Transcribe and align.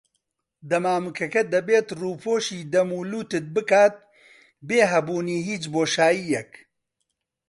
دەمامکەکە 0.69 1.41
دەبێت 1.53 1.87
ڕووپۆشی 2.01 2.67
دەم 2.73 2.89
و 2.97 3.01
لوتت 3.11 3.45
بکات 3.55 3.95
بێ 4.67 4.81
هەبوونی 4.93 5.37
هیچ 5.47 5.63
بۆشاییەک. 5.73 6.51